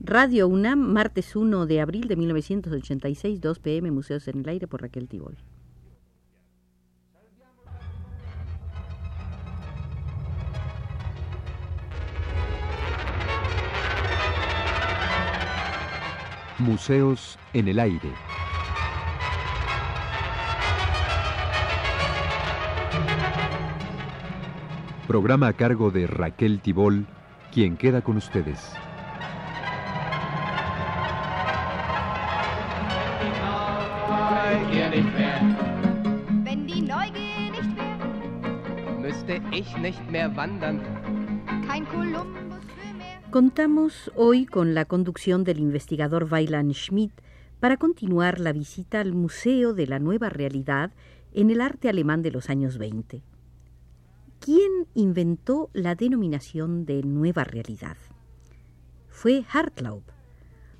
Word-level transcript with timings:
Radio 0.00 0.46
UNAM, 0.46 0.78
martes 0.78 1.34
1 1.34 1.66
de 1.66 1.80
abril 1.80 2.06
de 2.06 2.14
1986, 2.14 3.40
2 3.40 3.58
pm, 3.58 3.90
Museos 3.90 4.28
en 4.28 4.38
el 4.38 4.48
Aire 4.48 4.68
por 4.68 4.80
Raquel 4.80 5.08
Tibol. 5.08 5.36
Museos 16.60 17.36
en 17.52 17.66
el 17.66 17.80
Aire. 17.80 18.12
Programa 25.08 25.48
a 25.48 25.52
cargo 25.54 25.90
de 25.90 26.06
Raquel 26.06 26.60
Tibol, 26.60 27.06
quien 27.52 27.76
queda 27.76 28.02
con 28.02 28.16
ustedes. 28.16 28.76
Wenn 35.04 36.66
die 36.66 36.80
Neugier 36.82 37.50
nicht 37.52 37.76
wär, 37.76 38.98
müsste 38.98 39.40
ich 39.52 39.76
nicht 39.76 40.10
mehr 40.10 40.34
wandern. 40.34 40.80
kein 41.68 41.86
Kolumbus 41.86 42.64
für 42.64 42.94
mehr. 42.94 43.20
Contamos 43.30 44.10
hoy 44.16 44.46
con 44.46 44.74
la 44.74 44.86
conducción 44.86 45.44
del 45.44 45.60
investigador 45.60 46.30
Weiland 46.30 46.74
Schmidt 46.74 47.12
para 47.60 47.76
continuar 47.76 48.40
la 48.40 48.52
visita 48.52 49.00
al 49.00 49.12
Museo 49.12 49.72
de 49.72 49.86
la 49.86 50.00
Nueva 50.00 50.30
Realidad 50.30 50.90
en 51.32 51.50
el 51.50 51.60
arte 51.60 51.88
alemán 51.88 52.22
de 52.22 52.32
los 52.32 52.50
años 52.50 52.78
20. 52.78 53.22
¿Quién 54.40 54.86
inventó 54.94 55.70
la 55.74 55.94
denominación 55.94 56.86
de 56.86 57.02
Nueva 57.02 57.44
Realidad? 57.44 57.96
Fue 59.08 59.44
Hartlaub. 59.52 60.02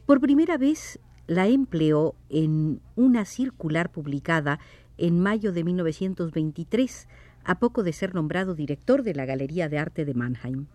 Por 0.07 0.21
primera 0.21 0.57
vez 0.57 0.99
la 1.29 1.47
empleó 1.47 2.17
en 2.31 2.81
una 2.97 3.25
circular 3.27 3.93
publicada 3.93 4.59
en 4.97 5.21
mayo 5.21 5.53
de 5.53 5.63
1923, 5.63 7.07
a 7.45 7.59
poco 7.61 7.85
de 7.85 7.93
ser 7.93 8.15
nombrado 8.15 8.55
director 8.55 9.03
de 9.05 9.15
la 9.15 9.27
Galería 9.27 9.69
de 9.69 9.79
Arte 9.79 10.05
de 10.05 10.15
Mannheim. 10.15 10.67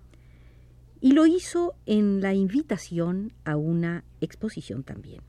Y 1.01 1.11
lo 1.11 1.25
hizo 1.25 1.73
en 1.85 2.21
la 2.21 2.33
invitación 2.33 3.33
a 3.43 3.57
una 3.57 4.05
exposición 4.21 4.83
también. 4.83 5.21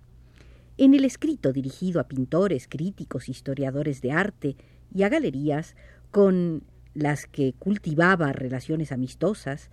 En 0.77 0.95
el 0.95 1.05
escrito 1.05 1.53
dirigido 1.53 2.01
a 2.01 2.07
pintores, 2.07 2.69
críticos, 2.69 3.29
historiadores 3.29 4.03
de 4.03 4.13
arte 4.13 4.57
y 4.95 5.03
a 5.03 5.09
galerías 5.09 5.75
con 6.11 6.63
las 6.93 7.27
que 7.27 7.55
cultivaba 7.59 8.33
relaciones 8.33 8.93
amistosas, 8.93 9.71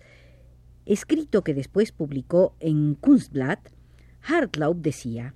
escrito 0.86 1.44
que 1.44 1.54
después 1.54 1.92
publicó 1.92 2.56
en 2.58 2.94
Kunstblatt, 2.94 3.68
Hartlaub 4.22 4.80
decía, 4.80 5.34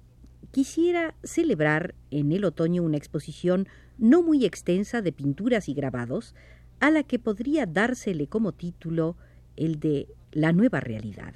quisiera 0.56 1.14
celebrar 1.22 1.94
en 2.10 2.32
el 2.32 2.42
otoño 2.46 2.82
una 2.82 2.96
exposición 2.96 3.68
no 3.98 4.22
muy 4.22 4.46
extensa 4.46 5.02
de 5.02 5.12
pinturas 5.12 5.68
y 5.68 5.74
grabados, 5.74 6.34
a 6.80 6.90
la 6.90 7.02
que 7.02 7.18
podría 7.18 7.66
dársele 7.66 8.26
como 8.26 8.52
título 8.52 9.18
el 9.56 9.78
de 9.80 10.06
La 10.32 10.54
nueva 10.54 10.80
realidad. 10.80 11.34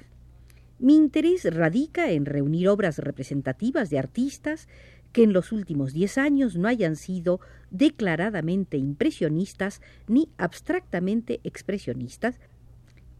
Mi 0.79 0.95
interés 0.95 1.43
radica 1.53 2.09
en 2.09 2.25
reunir 2.25 2.67
obras 2.67 2.97
representativas 2.97 3.91
de 3.91 3.99
artistas 3.99 4.67
que 5.13 5.21
en 5.21 5.33
los 5.33 5.51
últimos 5.51 5.93
diez 5.93 6.17
años 6.17 6.55
no 6.55 6.67
hayan 6.67 6.95
sido 6.95 7.41
declaradamente 7.69 8.77
impresionistas 8.77 9.81
ni 10.07 10.29
abstractamente 10.37 11.41
expresionistas, 11.43 12.39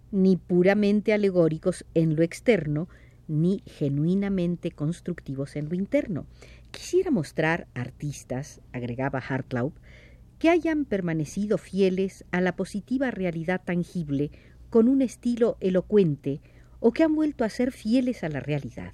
ni 0.10 0.36
puramente 0.36 1.14
alegóricos 1.14 1.86
en 1.94 2.16
lo 2.16 2.24
externo, 2.24 2.90
ni 3.32 3.64
genuinamente 3.66 4.72
constructivos 4.72 5.56
en 5.56 5.70
lo 5.70 5.76
interno. 5.76 6.28
Quisiera 6.70 7.12
mostrar 7.12 7.68
artistas, 7.74 8.62
agregaba 8.74 9.19
Hartlaub, 9.19 9.74
que 10.38 10.50
hayan 10.50 10.86
permanecido 10.86 11.58
fieles 11.58 12.25
a 12.31 12.42
la 12.42 12.56
positiva 12.56 13.09
realidad 13.09 13.62
tangible 13.64 14.31
con 14.69 14.90
un 14.90 15.02
estilo 15.02 15.58
elocuente 15.62 16.42
o 16.80 16.92
que 16.92 17.03
han 17.03 17.16
vuelto 17.16 17.46
a 17.46 17.50
ser 17.50 17.72
fieles 17.72 18.24
a 18.24 18.30
la 18.30 18.40
realidad. 18.40 18.94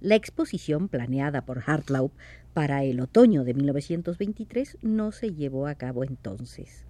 La 0.00 0.16
exposición 0.16 0.88
planeada 0.88 1.46
por 1.46 1.62
Hartlaub 1.64 2.12
para 2.52 2.84
el 2.84 3.00
otoño 3.00 3.44
de 3.44 3.54
1923 3.54 4.78
no 4.82 5.12
se 5.12 5.32
llevó 5.32 5.66
a 5.66 5.76
cabo 5.76 6.04
entonces. 6.04 6.84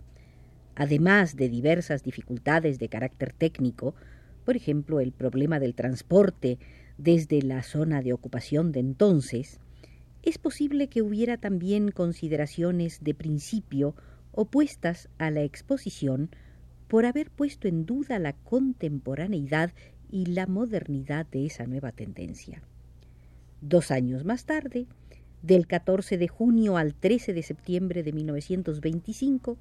Además 0.74 1.36
de 1.36 1.48
diversas 1.48 2.02
dificultades 2.02 2.80
de 2.80 2.88
carácter 2.88 3.32
técnico, 3.32 3.94
por 4.44 4.56
ejemplo, 4.56 5.00
el 5.00 5.12
problema 5.12 5.60
del 5.60 5.74
transporte 5.74 6.58
desde 6.98 7.42
la 7.42 7.62
zona 7.62 8.02
de 8.02 8.12
ocupación 8.12 8.72
de 8.72 8.80
entonces, 8.80 9.58
es 10.22 10.38
posible 10.38 10.88
que 10.88 11.02
hubiera 11.02 11.36
también 11.36 11.90
consideraciones 11.90 13.02
de 13.02 13.14
principio 13.14 13.94
opuestas 14.32 15.08
a 15.18 15.30
la 15.30 15.42
exposición 15.42 16.30
por 16.88 17.06
haber 17.06 17.30
puesto 17.30 17.68
en 17.68 17.86
duda 17.86 18.18
la 18.18 18.32
contemporaneidad 18.32 19.72
y 20.10 20.26
la 20.26 20.46
modernidad 20.46 21.26
de 21.26 21.46
esa 21.46 21.66
nueva 21.66 21.92
tendencia. 21.92 22.62
Dos 23.60 23.90
años 23.90 24.24
más 24.24 24.44
tarde, 24.44 24.86
del 25.42 25.66
14 25.66 26.16
de 26.16 26.28
junio 26.28 26.76
al 26.76 26.94
13 26.94 27.34
de 27.34 27.42
septiembre 27.42 28.02
de 28.02 28.12
1925, 28.12 29.58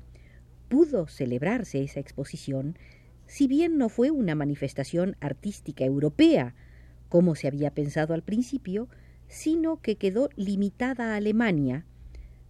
pudo 0.70 1.08
celebrarse 1.08 1.84
esa 1.84 2.00
exposición, 2.00 2.78
si 3.28 3.48
bien 3.48 3.78
no 3.78 3.90
fue 3.90 4.12
una 4.12 4.36
manifestación 4.36 5.16
artística 5.20 5.84
europea, 5.84 6.56
como 7.10 7.36
se 7.36 7.48
había 7.48 7.72
pensado 7.72 8.14
al 8.14 8.24
principio, 8.24 8.90
sino 9.28 9.82
que 9.82 9.96
quedó 9.96 10.30
limitada 10.36 11.14
a 11.14 11.16
Alemania, 11.16 11.86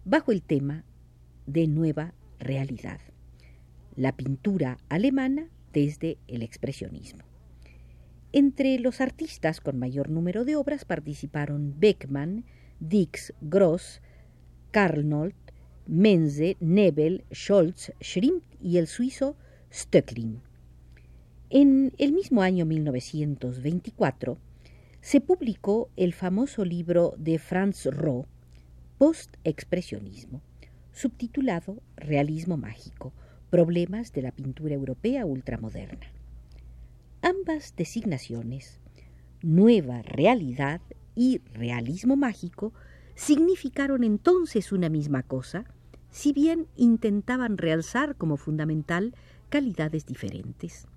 bajo 0.04 0.32
el 0.32 0.42
tema 0.42 0.84
de 1.46 1.66
nueva 1.66 2.14
realidad, 2.38 3.00
la 3.96 4.16
pintura 4.16 4.78
alemana 4.88 5.48
desde 5.72 6.18
el 6.28 6.42
expresionismo. 6.42 7.24
Entre 8.32 8.78
los 8.78 9.00
artistas 9.00 9.60
con 9.60 9.78
mayor 9.78 10.10
número 10.10 10.44
de 10.44 10.56
obras 10.56 10.84
participaron 10.84 11.74
Beckmann, 11.78 12.44
Dix, 12.80 13.32
Gross, 13.40 14.00
Karlnold, 14.72 15.34
Menze, 15.86 16.56
Nebel, 16.58 17.24
Scholz, 17.32 17.92
Schrimp 18.00 18.42
y 18.60 18.78
el 18.78 18.88
suizo 18.88 19.36
Stöckling. 19.72 20.40
En 21.56 21.92
el 21.98 22.12
mismo 22.12 22.42
año 22.42 22.66
1924 22.66 24.38
se 25.00 25.20
publicó 25.20 25.88
el 25.94 26.12
famoso 26.12 26.64
libro 26.64 27.14
de 27.16 27.38
Franz 27.38 27.86
Roh, 27.86 28.26
Post-expresionismo, 28.98 30.42
subtitulado 30.92 31.80
Realismo 31.96 32.56
mágico, 32.56 33.12
problemas 33.50 34.12
de 34.12 34.22
la 34.22 34.32
pintura 34.32 34.74
europea 34.74 35.26
ultramoderna. 35.26 36.08
Ambas 37.22 37.76
designaciones, 37.76 38.80
nueva 39.40 40.02
realidad 40.02 40.80
y 41.14 41.38
realismo 41.52 42.16
mágico, 42.16 42.72
significaron 43.14 44.02
entonces 44.02 44.72
una 44.72 44.88
misma 44.88 45.22
cosa, 45.22 45.66
si 46.10 46.32
bien 46.32 46.66
intentaban 46.74 47.58
realzar 47.58 48.16
como 48.16 48.38
fundamental 48.38 49.14
calidades 49.50 50.04
diferentes. 50.04 50.88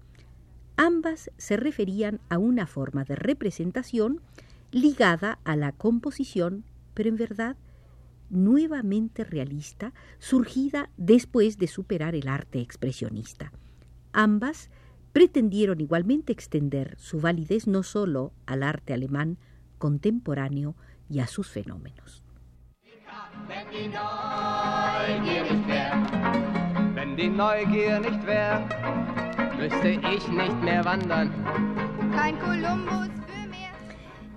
Ambas 0.78 1.32
se 1.38 1.58
referían 1.58 2.22
a 2.30 2.38
una 2.38 2.68
forma 2.68 3.04
de 3.04 3.16
representación 3.16 4.22
ligada 4.72 5.40
a 5.44 5.56
la 5.56 5.72
composición, 5.72 6.66
pero 6.94 7.10
en 7.10 7.18
verdad 7.18 7.58
nuevamente 8.30 9.24
realista, 9.24 9.94
surgida 10.20 10.90
después 10.98 11.58
de 11.58 11.68
superar 11.68 12.14
el 12.14 12.28
arte 12.28 12.60
expresionista. 12.60 13.52
Ambas 14.14 14.70
pretendieron 15.14 15.82
igualmente 15.82 16.32
extender 16.32 16.96
su 17.00 17.20
validez 17.20 17.66
no 17.66 17.82
sólo 17.84 18.34
al 18.46 18.62
arte 18.62 18.94
alemán 18.94 19.40
contemporáneo 19.80 20.76
y 21.10 21.20
a 21.20 21.28
sus 21.28 21.48
fenómenos. 21.48 22.24
Müsste 29.58 29.90
ich 29.90 30.28
nicht 30.30 30.62
mehr 30.62 30.86
wandern. 30.86 31.32
Kein 32.16 32.38
Kolumbus 32.40 33.10
mehr. 33.50 33.74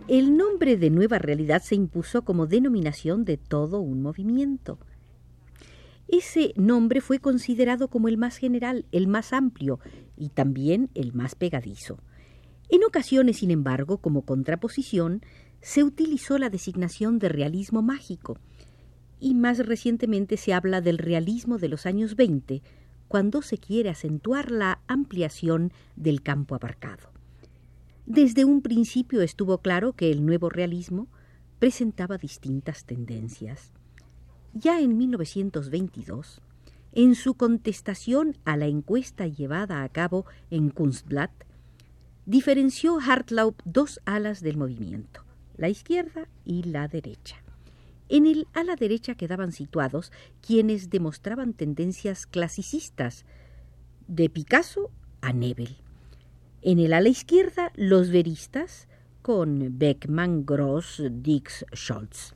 El 0.08 0.36
nombre 0.36 0.78
de 0.78 0.88
Nueva 0.88 1.18
Realidad 1.18 1.62
se 1.62 1.74
impuso 1.74 2.22
como 2.22 2.46
denominación 2.46 3.26
de 3.26 3.36
todo 3.36 3.80
un 3.80 4.00
movimiento. 4.00 4.78
Ese 6.08 6.54
nombre 6.56 7.02
fue 7.02 7.18
considerado 7.18 7.88
como 7.88 8.08
el 8.08 8.16
más 8.16 8.38
general, 8.38 8.86
el 8.92 9.08
más 9.08 9.34
amplio 9.34 9.78
y 10.16 10.30
también 10.30 10.88
el 10.94 11.12
más 11.12 11.34
pegadizo. 11.34 11.98
En 12.70 12.82
ocasiones, 12.84 13.38
sin 13.38 13.50
embargo, 13.50 13.98
como 13.98 14.22
contraposición, 14.22 15.20
se 15.60 15.84
utilizó 15.84 16.38
la 16.38 16.48
designación 16.48 17.18
de 17.18 17.28
realismo 17.28 17.82
mágico, 17.82 18.38
y 19.20 19.34
más 19.34 19.58
recientemente 19.58 20.38
se 20.38 20.54
habla 20.54 20.80
del 20.80 20.96
realismo 20.96 21.58
de 21.58 21.68
los 21.68 21.84
años 21.84 22.16
20, 22.16 22.62
cuando 23.10 23.42
se 23.42 23.58
quiere 23.58 23.90
acentuar 23.90 24.52
la 24.52 24.82
ampliación 24.86 25.72
del 25.96 26.22
campo 26.22 26.54
abarcado. 26.54 27.10
Desde 28.06 28.44
un 28.44 28.62
principio 28.62 29.20
estuvo 29.20 29.58
claro 29.58 29.94
que 29.94 30.12
el 30.12 30.24
nuevo 30.24 30.48
realismo 30.48 31.08
presentaba 31.58 32.18
distintas 32.18 32.84
tendencias. 32.84 33.72
Ya 34.54 34.80
en 34.80 34.96
1922, 34.96 36.40
en 36.92 37.16
su 37.16 37.34
contestación 37.34 38.36
a 38.44 38.56
la 38.56 38.66
encuesta 38.66 39.26
llevada 39.26 39.82
a 39.82 39.88
cabo 39.88 40.24
en 40.52 40.70
Kunstblatt, 40.70 41.32
diferenció 42.26 43.00
Hartlaub 43.00 43.56
dos 43.64 44.00
alas 44.04 44.40
del 44.40 44.56
movimiento, 44.56 45.24
la 45.56 45.68
izquierda 45.68 46.28
y 46.44 46.62
la 46.62 46.86
derecha. 46.86 47.42
En 48.12 48.26
el 48.26 48.48
ala 48.54 48.74
derecha 48.74 49.14
quedaban 49.14 49.52
situados 49.52 50.10
quienes 50.44 50.90
demostraban 50.90 51.52
tendencias 51.54 52.26
clasicistas, 52.26 53.24
de 54.08 54.28
Picasso 54.28 54.90
a 55.20 55.32
Nebel. 55.32 55.76
En 56.60 56.80
el 56.80 56.92
ala 56.92 57.08
izquierda, 57.08 57.70
los 57.76 58.10
veristas, 58.10 58.88
con 59.22 59.78
Beckmann, 59.78 60.44
Gross, 60.44 61.00
Dix, 61.08 61.64
Scholz. 61.72 62.34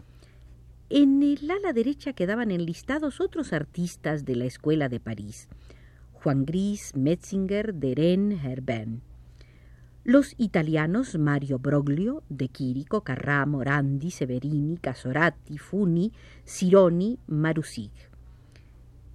En 0.90 1.24
el 1.24 1.50
ala 1.50 1.72
derecha 1.72 2.12
quedaban 2.12 2.52
enlistados 2.52 3.20
otros 3.20 3.52
artistas 3.52 4.24
de 4.24 4.36
la 4.36 4.44
Escuela 4.44 4.88
de 4.88 5.00
París, 5.00 5.48
Juan 6.12 6.44
Gris, 6.44 6.94
Metzinger, 6.94 7.74
Deren, 7.74 8.30
Herbin. 8.30 9.02
Los 10.06 10.34
italianos 10.36 11.16
Mario 11.18 11.58
Broglio, 11.58 12.24
De 12.28 12.50
Chirico, 12.50 13.02
Carrà, 13.04 13.46
Morandi, 13.46 14.10
Severini, 14.10 14.76
Casorati, 14.76 15.56
Funi, 15.56 16.12
Sironi, 16.44 17.18
Marusig. 17.26 17.90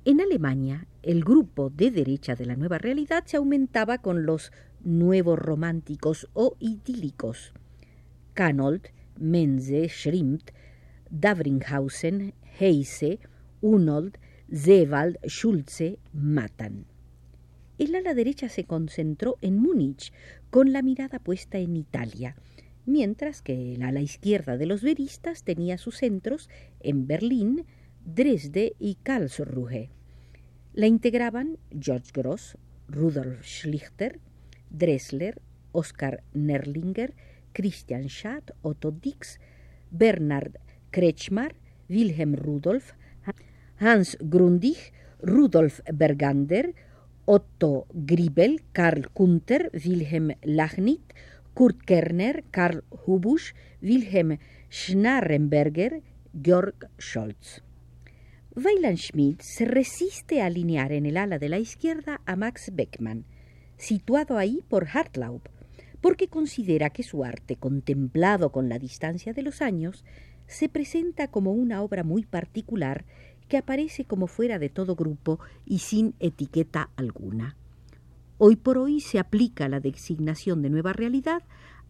En 0.03 0.19
Alemania, 0.19 0.87
el 1.03 1.23
grupo 1.23 1.69
de 1.69 1.91
derecha 1.91 2.33
de 2.33 2.47
la 2.47 2.55
nueva 2.55 2.79
realidad 2.79 3.23
se 3.27 3.37
aumentaba 3.37 3.99
con 3.99 4.25
los 4.25 4.51
nuevos 4.83 5.37
románticos 5.37 6.27
o 6.33 6.55
idílicos. 6.59 7.53
Canold, 8.33 8.87
Menze, 9.15 9.89
Schrimpt, 9.89 10.49
Davringhausen, 11.11 12.33
Heise, 12.59 13.19
Unold, 13.61 14.17
Zewald, 14.51 15.19
Schulze, 15.27 15.99
Matan. 16.13 16.87
El 17.79 17.95
ala 17.95 18.13
derecha 18.13 18.49
se 18.49 18.65
concentró 18.65 19.37
en 19.39 19.57
Múnich, 19.57 20.11
con 20.49 20.73
la 20.73 20.81
mirada 20.81 21.19
puesta 21.19 21.57
en 21.57 21.75
Italia, 21.75 22.35
mientras 22.85 23.41
que 23.41 23.73
el 23.73 23.83
ala 23.83 24.01
izquierda 24.01 24.57
de 24.57 24.65
los 24.65 24.81
veristas 24.81 25.43
tenía 25.43 25.77
sus 25.77 25.97
centros 25.97 26.49
en 26.79 27.07
Berlín, 27.07 27.65
Dresde 28.03 28.75
y 28.79 28.95
Karlsruhe. 28.95 29.89
La 30.73 30.87
integraban 30.87 31.57
George 31.79 32.11
Gross, 32.13 32.57
Rudolf 32.87 33.43
Schlichter, 33.43 34.19
Dressler, 34.69 35.41
Oskar 35.71 36.23
Nerlinger, 36.33 37.13
Christian 37.53 38.07
Schad, 38.09 38.43
Otto 38.61 38.91
Dix, 38.91 39.39
Bernard 39.91 40.57
Kretschmar, 40.91 41.55
Wilhelm 41.87 42.35
Rudolf, 42.35 42.93
Hans 43.77 44.17
Grundig, 44.21 44.77
Rudolf 45.21 45.81
Bergander, 45.93 46.73
Otto 47.31 47.85
Gribel, 47.93 48.63
Karl 48.71 49.07
Kunter, 49.13 49.69
Wilhelm 49.85 50.31
Lachnit, 50.41 51.13
Kurt 51.53 51.79
Kerner, 51.85 52.43
Karl 52.49 52.83
Hubusch, 52.89 53.53
Wilhelm 53.83 54.39
Schnarrenberger, 54.69 56.01
Georg 56.33 56.89
Scholz. 56.97 57.61
Weiland 58.55 58.97
Schmidt 58.97 59.41
se 59.43 59.65
resiste 59.65 60.41
a 60.41 60.47
alinear 60.47 60.91
en 60.91 61.05
el 61.05 61.17
ala 61.17 61.37
de 61.37 61.49
la 61.49 61.59
izquierda 61.59 62.19
a 62.25 62.35
Max 62.35 62.71
Beckmann, 62.73 63.25
situado 63.77 64.39
ahí 64.39 64.63
por 64.67 64.87
Hartlaub, 64.91 65.43
porque 66.01 66.29
considera 66.29 66.89
que 66.89 67.03
su 67.03 67.23
arte, 67.23 67.57
contemplado 67.57 68.51
con 68.51 68.69
la 68.69 68.79
distancia 68.79 69.33
de 69.33 69.43
los 69.43 69.61
años, 69.61 70.03
se 70.47 70.67
presenta 70.67 71.27
como 71.27 71.51
una 71.51 71.83
obra 71.83 72.03
muy 72.03 72.25
particular 72.25 73.05
que 73.49 73.57
aparece 73.57 74.05
como 74.05 74.27
fuera 74.27 74.59
de 74.59 74.69
todo 74.69 74.95
grupo 74.95 75.39
y 75.65 75.79
sin 75.79 76.15
etiqueta 76.19 76.89
alguna. 76.95 77.57
Hoy 78.37 78.55
por 78.55 78.77
hoy 78.77 79.01
se 79.01 79.19
aplica 79.19 79.67
la 79.67 79.81
designación 79.81 80.61
de 80.61 80.69
nueva 80.69 80.93
realidad 80.93 81.43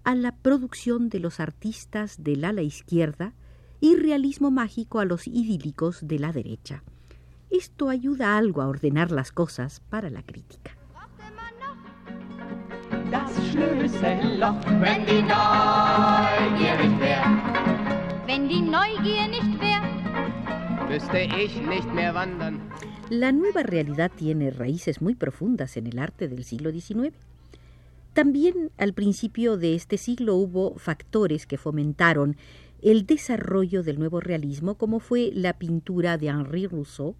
a 0.03 0.15
la 0.15 0.35
producción 0.35 1.09
de 1.09 1.19
los 1.19 1.39
artistas 1.39 2.23
del 2.23 2.43
ala 2.45 2.63
izquierda 2.63 3.35
y 3.79 3.95
realismo 3.95 4.49
mágico 4.49 4.99
a 4.99 5.05
los 5.05 5.27
idílicos 5.27 5.99
de 6.01 6.17
la 6.17 6.31
derecha. 6.31 6.83
Esto 7.51 7.89
ayuda 7.89 8.37
algo 8.37 8.61
a 8.61 8.67
ordenar 8.67 9.11
las 9.11 9.31
cosas 9.31 9.81
para 9.89 10.09
la 10.09 10.23
crítica. 10.23 10.75
Das 13.11 13.31
Schlüsselloch, 13.51 14.63
wenn 14.79 15.05
die 15.07 15.21
Neugier 15.23 16.77
nicht 16.77 16.99
wär, 16.99 17.23
Wenn 18.27 18.47
die 18.47 18.61
Neugier 18.61 19.27
nicht 19.27 19.59
wär, 19.59 19.68
La 23.11 23.31
nueva 23.31 23.61
realidad 23.61 24.11
tiene 24.15 24.49
raíces 24.49 25.03
muy 25.03 25.13
profundas 25.13 25.77
en 25.77 25.85
el 25.85 25.99
arte 25.99 26.27
del 26.27 26.43
siglo 26.43 26.71
XIX. 26.71 27.15
También 28.13 28.71
al 28.79 28.93
principio 28.93 29.57
de 29.57 29.75
este 29.75 29.99
siglo 29.99 30.35
hubo 30.35 30.79
factores 30.79 31.45
que 31.45 31.59
fomentaron 31.59 32.37
el 32.81 33.05
desarrollo 33.05 33.83
del 33.83 33.99
nuevo 33.99 34.19
realismo, 34.19 34.79
como 34.79 34.99
fue 34.99 35.29
la 35.31 35.53
pintura 35.59 36.17
de 36.17 36.29
Henri 36.29 36.65
Rousseau, 36.65 37.15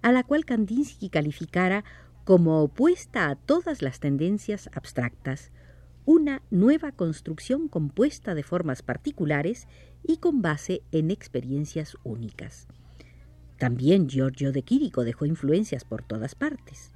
a 0.00 0.12
la 0.12 0.22
cual 0.22 0.46
Kandinsky 0.46 1.10
calificara 1.10 1.84
como 2.24 2.62
opuesta 2.62 3.28
a 3.28 3.36
todas 3.36 3.82
las 3.82 4.00
tendencias 4.00 4.70
abstractas, 4.72 5.50
una 6.06 6.40
nueva 6.50 6.90
construcción 6.92 7.68
compuesta 7.68 8.34
de 8.34 8.44
formas 8.44 8.80
particulares 8.80 9.68
y 10.02 10.16
con 10.16 10.40
base 10.40 10.80
en 10.90 11.10
experiencias 11.10 11.98
únicas. 12.02 12.66
También 13.60 14.08
Giorgio 14.08 14.52
de 14.52 14.62
Quirico 14.62 15.04
dejó 15.04 15.26
influencias 15.26 15.84
por 15.84 16.02
todas 16.02 16.34
partes. 16.34 16.92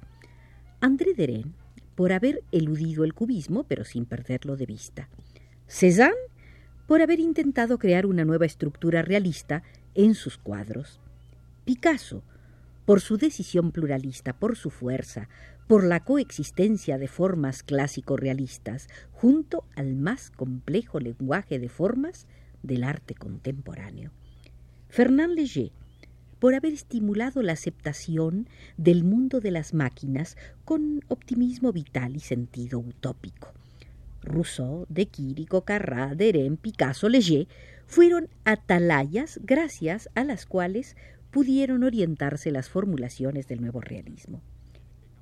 André 0.81 1.13
Deren, 1.13 1.53
por 1.93 2.11
haber 2.11 2.43
eludido 2.51 3.03
el 3.03 3.13
cubismo, 3.13 3.65
pero 3.65 3.85
sin 3.85 4.05
perderlo 4.07 4.57
de 4.57 4.65
vista. 4.65 5.07
Cézanne, 5.67 6.15
por 6.87 7.03
haber 7.03 7.19
intentado 7.19 7.77
crear 7.77 8.07
una 8.07 8.25
nueva 8.25 8.47
estructura 8.47 9.03
realista 9.03 9.61
en 9.93 10.15
sus 10.15 10.39
cuadros. 10.39 10.99
Picasso, 11.65 12.23
por 12.85 12.99
su 12.99 13.17
decisión 13.17 13.71
pluralista, 13.71 14.33
por 14.33 14.57
su 14.57 14.71
fuerza, 14.71 15.29
por 15.67 15.83
la 15.83 15.99
coexistencia 15.99 16.97
de 16.97 17.07
formas 17.07 17.61
clásico-realistas, 17.61 18.87
junto 19.11 19.65
al 19.75 19.95
más 19.95 20.31
complejo 20.31 20.99
lenguaje 20.99 21.59
de 21.59 21.69
formas 21.69 22.25
del 22.63 22.83
arte 22.83 23.13
contemporáneo. 23.13 24.09
Fernand 24.89 25.35
Léger, 25.35 25.71
por 26.45 26.53
haber 26.53 26.73
estimulado 26.73 27.41
la 27.41 27.53
aceptación 27.53 28.47
del 28.77 29.03
mundo 29.03 29.39
de 29.41 29.49
las 29.49 29.73
máquinas 29.73 30.37
con 30.63 31.03
optimismo 31.07 31.71
vital 31.71 32.15
y 32.15 32.19
sentido 32.19 32.77
utópico. 32.77 33.51
Rousseau, 34.21 34.85
De 34.87 35.07
Quirico, 35.07 35.65
Carrà, 35.65 36.13
Deren, 36.13 36.57
Picasso, 36.57 37.09
Léger 37.09 37.47
fueron 37.87 38.29
atalayas 38.43 39.39
gracias 39.41 40.07
a 40.13 40.23
las 40.23 40.45
cuales 40.45 40.95
pudieron 41.31 41.83
orientarse 41.83 42.51
las 42.51 42.69
formulaciones 42.69 43.47
del 43.47 43.61
nuevo 43.61 43.81
realismo. 43.81 44.39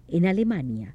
En 0.09 0.25
Alemania, 0.25 0.93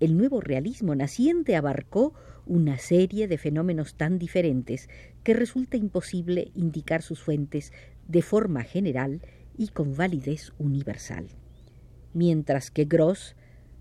el 0.00 0.16
nuevo 0.16 0.40
realismo 0.40 0.96
naciente 0.96 1.54
abarcó 1.54 2.12
una 2.44 2.76
serie 2.78 3.28
de 3.28 3.38
fenómenos 3.38 3.94
tan 3.94 4.18
diferentes 4.18 4.88
que 5.22 5.32
resulta 5.32 5.76
imposible 5.76 6.50
indicar 6.56 7.02
sus 7.02 7.22
fuentes 7.22 7.72
de 8.08 8.22
forma 8.22 8.64
general 8.64 9.20
y 9.56 9.68
con 9.68 9.96
validez 9.96 10.52
universal. 10.58 11.28
Mientras 12.12 12.70
que 12.70 12.84
Gross, 12.84 13.36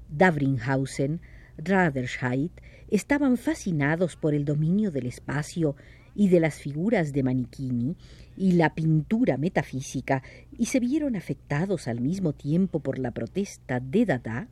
Davringhausen, 0.09 1.21
Raderscheid 1.57 2.51
estaban 2.89 3.37
fascinados 3.37 4.15
por 4.15 4.33
el 4.33 4.45
dominio 4.45 4.91
del 4.91 5.05
espacio 5.05 5.75
y 6.15 6.29
de 6.29 6.39
las 6.39 6.55
figuras 6.55 7.13
de 7.13 7.23
Manichini 7.23 7.95
y 8.35 8.53
la 8.53 8.73
pintura 8.73 9.37
metafísica 9.37 10.23
y 10.57 10.65
se 10.65 10.79
vieron 10.79 11.15
afectados 11.15 11.87
al 11.87 12.01
mismo 12.01 12.33
tiempo 12.33 12.79
por 12.79 12.99
la 12.99 13.11
protesta 13.11 13.79
de 13.79 14.05
Dada, 14.05 14.47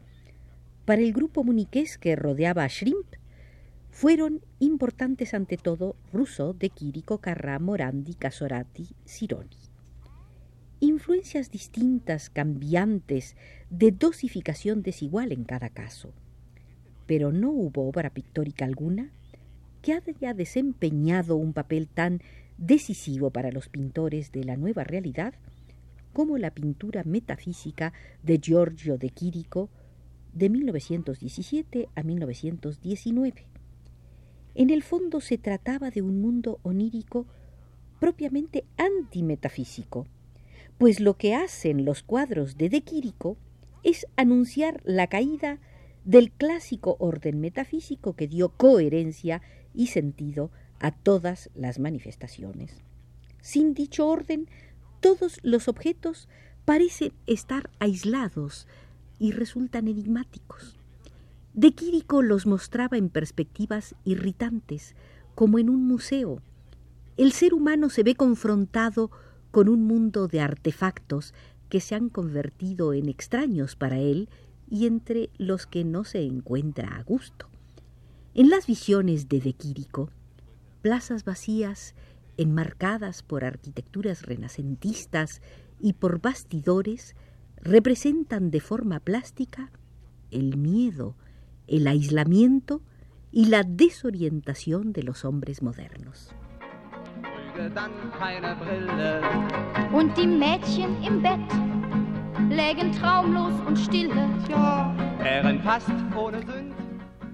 para 0.86 1.02
el 1.02 1.12
grupo 1.12 1.44
muniqués 1.44 1.98
que 1.98 2.16
rodeaba 2.16 2.64
a 2.64 2.68
Shrimp 2.68 3.08
fueron 3.90 4.42
importantes 4.60 5.34
ante 5.34 5.58
todo 5.58 5.96
Rousseau, 6.14 6.54
De 6.54 6.70
Quirico, 6.70 7.20
Carrà, 7.20 7.60
Morandi, 7.60 8.14
Casorati, 8.14 8.88
Sironi. 9.04 9.67
Influencias 10.80 11.50
distintas, 11.50 12.30
cambiantes, 12.30 13.36
de 13.70 13.92
dosificación 13.92 14.84
desigual 14.84 15.32
en 15.32 15.44
cada 15.44 15.70
caso. 15.70 16.14
Pero 17.08 17.32
no 17.32 17.50
hubo 17.52 17.88
obra 17.88 18.12
pictórica 18.12 18.66
alguna 18.66 19.12
que 19.82 19.94
haya 19.94 20.34
desempeñado 20.34 21.36
un 21.36 21.54
papel 21.54 21.88
tan 21.88 22.22
decisivo 22.58 23.32
para 23.32 23.52
los 23.52 23.70
pintores 23.70 24.32
de 24.32 24.44
la 24.44 24.58
nueva 24.58 24.84
realidad 24.84 25.34
como 26.14 26.38
la 26.38 26.52
pintura 26.52 27.04
metafísica 27.04 27.94
de 28.24 28.40
Giorgio 28.40 28.98
de 28.98 29.10
Quirico 29.10 29.70
de 30.34 30.50
1917 30.50 31.90
a 31.96 32.04
1919. 32.04 33.46
En 34.56 34.70
el 34.70 34.84
fondo 34.84 35.22
se 35.22 35.38
trataba 35.38 35.92
de 35.92 36.02
un 36.02 36.22
mundo 36.22 36.60
onírico 36.64 37.28
propiamente 38.00 38.66
antimetafísico, 38.78 40.08
pues 40.78 41.00
lo 41.00 41.16
que 41.16 41.36
hacen 41.36 41.86
los 41.86 42.04
cuadros 42.04 42.58
de 42.58 42.70
De 42.70 42.82
Quirico 42.82 43.38
es 43.84 44.06
anunciar 44.16 44.82
la 44.86 45.08
caída 45.08 45.60
del 46.06 46.32
clásico 46.32 46.96
orden 47.00 47.40
metafísico 47.40 48.14
que 48.14 48.28
dio 48.28 48.50
coherencia 48.50 49.42
y 49.74 49.88
sentido 49.88 50.52
a 50.80 50.92
todas 50.92 51.50
las 51.56 51.80
manifestaciones. 51.80 52.72
Sin 53.42 53.74
dicho 53.74 54.08
orden, 54.08 54.48
todos 55.00 55.40
los 55.44 55.68
objetos 55.68 56.28
parecen 56.66 57.14
estar 57.26 57.70
aislados 57.80 58.68
y 59.20 59.32
resultan 59.32 59.88
enigmáticos. 59.88 60.78
De 61.54 61.72
Quirico 61.72 62.22
los 62.22 62.46
mostraba 62.46 62.98
en 62.98 63.10
perspectivas 63.10 63.96
irritantes, 64.06 64.96
como 65.34 65.60
en 65.60 65.70
un 65.70 65.88
museo. 65.88 66.42
El 67.16 67.32
ser 67.32 67.54
humano 67.54 67.90
se 67.90 68.04
ve 68.04 68.16
confrontado 68.16 69.10
con 69.52 69.70
un 69.70 69.84
mundo 69.84 70.28
de 70.28 70.42
artefactos 70.42 71.34
que 71.70 71.82
se 71.82 71.96
han 71.96 72.10
convertido 72.10 72.94
en 72.94 73.10
extraños 73.10 73.76
para 73.76 74.00
él 74.00 74.30
y 74.70 74.86
entre 74.86 75.30
los 75.38 75.66
que 75.68 75.84
no 75.84 76.04
se 76.04 76.22
encuentra 76.24 76.98
a 76.98 77.04
gusto. 77.04 77.48
En 78.34 78.50
las 78.50 78.68
visiones 78.68 79.30
de 79.30 79.40
De 79.40 79.54
Quirico, 79.54 80.10
plazas 80.82 81.24
vacías 81.24 81.96
enmarcadas 82.38 83.24
por 83.24 83.44
arquitecturas 83.44 84.24
renacentistas 84.24 85.42
y 85.80 85.94
por 85.94 86.22
bastidores 86.22 87.16
representan 87.58 88.52
de 88.52 88.60
forma 88.60 89.00
plástica 89.00 89.72
el 90.32 90.58
miedo, 90.58 91.16
el 91.68 91.88
aislamiento 91.88 92.82
y 93.32 93.46
la 93.46 93.64
desorientación 93.64 94.94
de 94.94 95.04
los 95.04 95.26
hombres 95.26 95.62
modernos. 95.62 96.30
Und 99.92 100.16
die 100.16 100.28
Mädchen 100.28 101.04
im 101.04 101.24
Bett 101.24 101.40
lägen 102.50 102.92
traumlos 102.92 103.54
und 103.66 103.76
stille. 103.78 104.30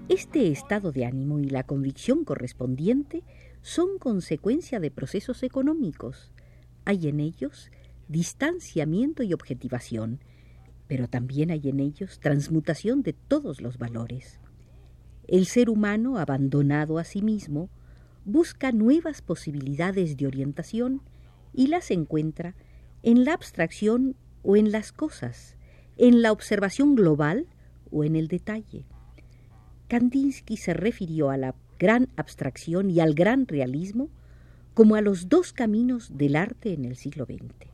Este 0.08 0.50
estado 0.50 0.92
de 0.92 1.04
ánimo 1.04 1.40
y 1.40 1.50
la 1.50 1.64
convicción 1.64 2.24
correspondiente 2.24 3.22
son 3.60 3.98
consecuencia 3.98 4.80
de 4.80 4.90
procesos 4.90 5.42
económicos. 5.42 6.32
Hay 6.86 7.08
en 7.08 7.20
ellos 7.20 7.70
distanciamiento 8.08 9.22
y 9.22 9.34
objetivación, 9.34 10.20
pero 10.86 11.06
también 11.06 11.50
hay 11.50 11.68
en 11.68 11.80
ellos 11.80 12.18
transmutación 12.20 13.02
de 13.02 13.12
todos 13.12 13.60
los 13.60 13.76
valores. 13.76 14.40
El 15.28 15.44
ser 15.44 15.68
humano, 15.68 16.18
abandonado 16.18 16.98
a 16.98 17.04
sí 17.04 17.20
mismo, 17.20 17.68
busca 18.24 18.72
nuevas 18.72 19.22
posibilidades 19.22 20.16
de 20.16 20.26
orientación 20.26 21.02
y 21.52 21.68
las 21.68 21.90
encuentra 21.90 22.54
en 23.02 23.24
la 23.24 23.34
abstracción 23.34 24.16
o 24.42 24.56
en 24.56 24.72
las 24.72 24.92
cosas, 24.92 25.56
en 25.96 26.22
la 26.22 26.32
observación 26.32 26.94
global 26.94 27.46
o 27.90 28.04
en 28.04 28.16
el 28.16 28.28
detalle. 28.28 28.84
Kandinsky 29.88 30.56
se 30.56 30.74
refirió 30.74 31.30
a 31.30 31.36
la 31.36 31.54
gran 31.78 32.08
abstracción 32.16 32.90
y 32.90 33.00
al 33.00 33.14
gran 33.14 33.46
realismo 33.46 34.08
como 34.72 34.96
a 34.96 35.00
los 35.00 35.28
dos 35.28 35.52
caminos 35.52 36.16
del 36.16 36.36
arte 36.36 36.72
en 36.72 36.84
el 36.84 36.96
siglo 36.96 37.26
XX. 37.26 37.70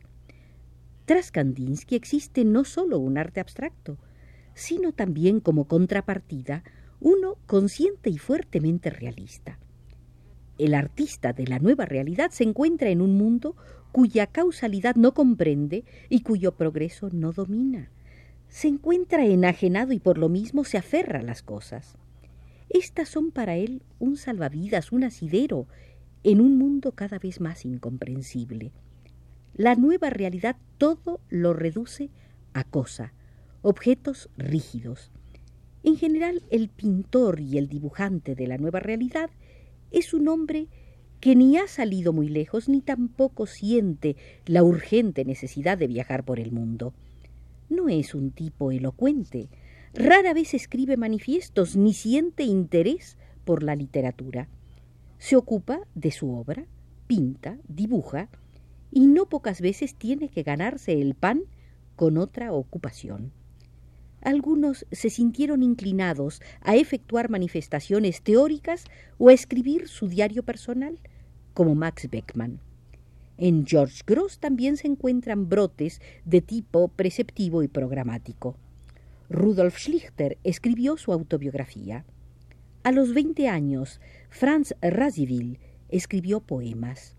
Tras 1.07 1.31
Kandinsky 1.31 1.97
existe 1.97 2.45
no 2.45 2.65
solo 2.65 2.99
un 2.99 3.19
arte 3.19 3.41
abstracto, 3.41 3.99
sino 4.55 4.93
también 4.93 5.41
como 5.41 5.67
contrapartida 5.67 6.63
uno 7.01 7.37
consciente 7.47 8.11
y 8.11 8.19
fuertemente 8.19 8.91
realista. 8.91 9.59
El 10.61 10.75
artista 10.75 11.33
de 11.33 11.47
la 11.47 11.59
nueva 11.59 11.87
realidad 11.87 12.33
se 12.33 12.45
encuentra 12.45 12.91
en 12.91 13.01
un 13.01 13.17
mundo 13.17 13.57
cuya 13.93 14.27
causalidad 14.27 14.95
no 14.95 15.15
comprende 15.15 15.87
y 16.11 16.21
cuyo 16.21 16.53
progreso 16.53 17.09
no 17.11 17.33
domina. 17.33 17.89
Se 18.51 18.69
encuentra 18.69 19.25
enajenado 19.25 19.95
y 19.95 20.01
por 20.01 20.19
lo 20.19 20.29
mismo 20.29 20.65
se 20.65 20.77
aferra 20.77 21.21
a 21.21 21.23
las 21.23 21.41
cosas. 21.41 21.97
Estas 22.69 23.09
son 23.09 23.31
para 23.31 23.57
él 23.57 23.81
un 23.99 24.19
salvavidas, 24.19 24.93
un 24.93 25.05
asidero, 25.05 25.67
en 26.25 26.43
un 26.43 26.59
mundo 26.59 26.93
cada 26.93 27.19
vez 27.19 27.41
más 27.41 27.65
incomprensible. 27.65 28.73
La 29.55 29.77
nueva 29.77 30.11
realidad 30.11 30.57
todo 30.77 31.23
lo 31.31 31.55
reduce 31.55 32.11
a 32.53 32.65
cosa, 32.65 33.15
objetos 33.63 34.29
rígidos. 34.37 35.11
En 35.85 35.97
general, 35.97 36.43
el 36.51 36.69
pintor 36.69 37.41
y 37.41 37.57
el 37.57 37.67
dibujante 37.67 38.35
de 38.35 38.47
la 38.47 38.59
nueva 38.59 38.81
realidad 38.81 39.31
es 39.91 40.15
un 40.15 40.29
hombre 40.29 40.69
que 41.21 41.37
ni 41.37 41.59
ha 41.59 41.69
salido 41.69 42.13
muy 42.13 42.29
lejos 42.29 42.69
ni 42.69 42.81
tampoco 42.81 43.47
siente 43.47 44.17
la 44.47 44.63
urgente 44.63 45.25
necesidad 45.25 45.77
de 45.77 45.87
viajar 45.87 46.25
por 46.25 46.41
el 46.41 46.53
mundo. 46.53 46.95
No 47.69 47.89
es 47.89 48.15
un 48.15 48.31
tipo 48.31 48.73
elocuente, 48.73 49.49
Rara 49.93 50.35
vez 50.35 50.55
escribe 50.55 50.97
manifiestos 50.97 51.77
ni 51.77 51.95
siente 51.95 52.45
interés 52.45 53.19
por 53.45 53.65
la 53.65 53.75
literatura. 53.75 54.49
Se 55.19 55.35
ocupa 55.35 55.81
de 55.95 56.13
su 56.13 56.33
obra, 56.33 56.65
pinta, 57.09 57.59
dibuja, 57.67 58.29
y 58.93 59.09
no 59.09 59.29
pocas 59.29 59.61
veces 59.61 59.97
tiene 59.97 60.29
que 60.29 60.45
ganarse 60.45 60.93
el 60.93 61.15
pan 61.15 61.43
con 61.97 62.19
otra 62.19 62.53
ocupación. 62.53 63.33
Algunos 64.21 64.87
se 64.93 65.11
sintieron 65.11 65.63
inclinados 65.63 66.43
a 66.61 66.77
efectuar 66.77 67.31
manifestaciones 67.31 68.23
teóricas 68.23 68.85
o 69.19 69.29
a 69.29 69.33
escribir 69.33 69.89
su 69.89 70.09
diario 70.09 70.43
personal, 70.43 70.99
como 71.55 71.75
Max 71.75 72.09
Beckmann. 72.11 72.61
En 73.39 73.67
George 73.67 74.03
Gross 74.07 74.39
también 74.39 74.77
se 74.77 74.87
encuentran 74.87 75.49
brotes 75.49 76.03
de 76.27 76.43
tipo 76.43 76.89
preceptivo 76.89 77.63
y 77.63 77.69
programático. 77.69 78.57
Rudolf 79.31 79.79
Schlichter 79.79 80.37
escribió 80.45 80.99
su 80.99 81.13
autobiografía. 81.13 82.05
A 82.83 82.93
los 82.93 83.15
20 83.15 83.49
años, 83.49 84.01
Franz 84.29 84.75
Radziwill 84.83 85.59
escribió 85.89 86.41
poemas. 86.41 87.15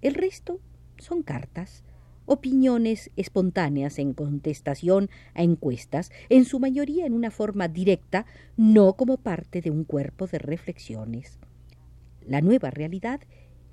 El 0.00 0.14
resto 0.14 0.60
son 0.98 1.22
cartas, 1.22 1.82
opiniones 2.28 3.10
espontáneas 3.16 3.98
en 3.98 4.14
contestación 4.14 5.10
a 5.34 5.42
encuestas, 5.42 6.12
en 6.28 6.44
su 6.44 6.60
mayoría 6.60 7.06
en 7.06 7.14
una 7.14 7.30
forma 7.30 7.66
directa, 7.66 8.26
no 8.56 8.92
como 8.92 9.16
parte 9.16 9.60
de 9.60 9.70
un 9.70 9.84
cuerpo 9.84 10.26
de 10.26 10.38
reflexiones. 10.38 11.38
La 12.24 12.40
nueva 12.40 12.70
realidad 12.70 13.20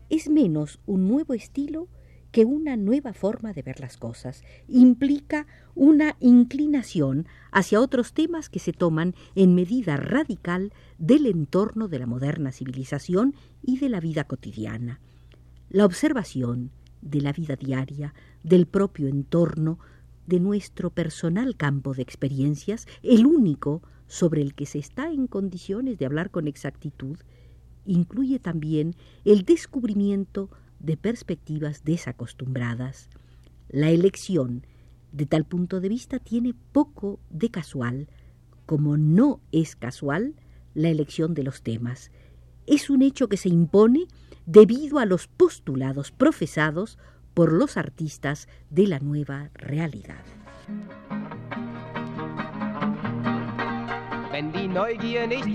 es 0.10 0.30
menos 0.30 0.80
un 0.86 1.08
nuevo 1.08 1.34
estilo 1.34 1.88
que 2.32 2.44
una 2.44 2.76
nueva 2.76 3.14
forma 3.14 3.54
de 3.54 3.62
ver 3.62 3.80
las 3.80 3.96
cosas 3.96 4.44
implica 4.68 5.48
una 5.74 6.18
inclinación 6.20 7.28
hacia 7.52 7.80
otros 7.80 8.14
temas 8.14 8.50
que 8.50 8.60
se 8.60 8.74
toman 8.74 9.16
en 9.36 9.56
medida 9.56 9.96
radical 9.96 10.74
del 10.98 11.28
entorno 11.28 11.88
de 11.88 12.00
la 12.00 12.08
moderna 12.08 12.52
civilización 12.52 13.36
y 13.62 13.80
de 13.80 13.88
la 13.88 14.02
vida 14.02 14.26
cotidiana. 14.26 15.00
La 15.70 15.86
observación 15.86 16.72
de 17.02 17.22
la 17.22 17.34
vida 17.34 17.56
diaria, 17.56 18.14
del 18.44 18.66
propio 18.66 19.08
entorno, 19.08 19.80
de 20.28 20.40
nuestro 20.40 20.90
personal 20.90 21.56
campo 21.56 21.94
de 21.94 22.02
experiencias, 22.02 22.88
el 23.04 23.26
único 23.26 23.82
sobre 24.08 24.42
el 24.42 24.54
que 24.56 24.66
se 24.66 24.80
está 24.80 25.12
en 25.12 25.28
condiciones 25.28 25.98
de 25.98 26.06
hablar 26.06 26.32
con 26.32 26.48
exactitud, 26.48 27.18
incluye 27.86 28.40
también 28.40 28.96
el 29.24 29.44
descubrimiento 29.44 30.50
de 30.80 30.98
perspectivas 30.98 31.84
desacostumbradas. 31.84 33.10
La 33.70 33.90
elección, 33.90 34.66
de 35.12 35.26
tal 35.26 35.46
punto 35.46 35.80
de 35.80 35.90
vista, 35.90 36.20
tiene 36.20 36.54
poco 36.72 37.20
de 37.30 37.50
casual, 37.50 38.08
como 38.66 38.98
no 38.98 39.42
es 39.52 39.76
casual 39.76 40.36
la 40.74 40.90
elección 40.90 41.34
de 41.34 41.44
los 41.44 41.62
temas. 41.62 42.12
Es 42.68 42.90
un 42.90 43.02
hecho 43.02 43.28
que 43.28 43.38
se 43.38 43.50
impone 43.50 44.08
debido 44.46 45.00
a 45.00 45.06
los 45.06 45.28
postulados 45.28 46.12
profesados 46.12 46.98
por 47.34 47.52
los 47.52 47.78
artistas 47.78 48.48
de 48.70 48.88
la 48.88 49.00
nueva 49.00 49.50
realidad. 49.56 50.24
Wenn 54.32 54.52
die 54.52 54.68
Neugier 54.68 55.28
nicht 55.28 55.48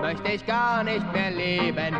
möchte 0.00 0.34
ich 0.34 0.44
gar 0.46 0.82
nicht 0.82 1.06
mehr 1.12 1.30
leben. 1.30 1.94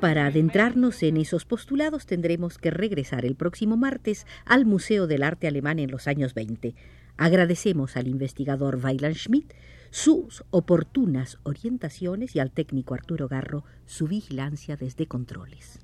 Para 0.00 0.26
adentrarnos 0.26 1.02
en 1.02 1.16
esos 1.16 1.44
postulados 1.44 2.06
tendremos 2.06 2.58
que 2.58 2.70
regresar 2.70 3.24
el 3.24 3.34
próximo 3.34 3.76
martes 3.76 4.26
al 4.44 4.66
Museo 4.66 5.06
del 5.06 5.22
Arte 5.24 5.48
Alemán 5.48 5.78
en 5.78 5.90
los 5.90 6.06
años 6.06 6.32
20. 6.34 6.74
Agradecemos 7.20 7.98
al 7.98 8.08
investigador 8.08 8.80
Weiland 8.82 9.14
Schmidt 9.14 9.52
sus 9.90 10.42
oportunas 10.48 11.36
orientaciones 11.42 12.34
y 12.34 12.40
al 12.40 12.50
técnico 12.50 12.94
Arturo 12.94 13.28
Garro 13.28 13.62
su 13.84 14.06
vigilancia 14.08 14.76
desde 14.76 15.06
controles. 15.06 15.80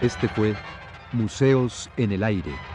Este 0.00 0.26
fue 0.26 0.56
Museos 1.12 1.88
en 1.96 2.10
el 2.10 2.24
Aire. 2.24 2.71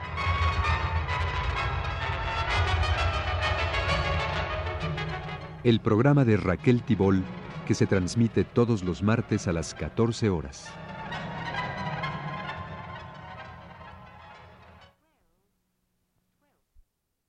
El 5.68 5.82
programa 5.82 6.24
de 6.24 6.38
Raquel 6.38 6.82
Tibol 6.82 7.26
que 7.68 7.76
se 7.76 7.88
transmite 7.88 8.46
todos 8.46 8.86
los 8.86 9.04
martes 9.04 9.50
a 9.50 9.52
las 9.52 9.74
14 9.74 10.30
horas. 10.30 10.70